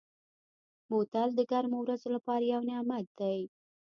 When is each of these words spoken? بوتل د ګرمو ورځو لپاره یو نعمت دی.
بوتل 0.89 1.29
د 1.35 1.39
ګرمو 1.51 1.77
ورځو 1.83 2.09
لپاره 2.15 2.43
یو 2.53 2.61
نعمت 2.69 3.05
دی. 3.19 3.39